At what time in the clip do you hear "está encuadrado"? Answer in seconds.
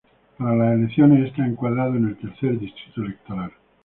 1.27-1.93